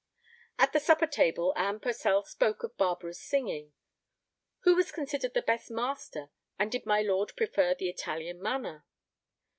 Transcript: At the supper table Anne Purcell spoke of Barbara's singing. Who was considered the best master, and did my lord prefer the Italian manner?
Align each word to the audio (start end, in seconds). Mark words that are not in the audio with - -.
At 0.57 0.73
the 0.73 0.79
supper 0.79 1.05
table 1.05 1.53
Anne 1.55 1.79
Purcell 1.79 2.23
spoke 2.23 2.63
of 2.63 2.75
Barbara's 2.75 3.21
singing. 3.21 3.73
Who 4.61 4.73
was 4.73 4.91
considered 4.91 5.35
the 5.35 5.43
best 5.43 5.69
master, 5.69 6.31
and 6.57 6.71
did 6.71 6.87
my 6.87 7.03
lord 7.03 7.33
prefer 7.37 7.75
the 7.75 7.89
Italian 7.89 8.41
manner? 8.41 8.83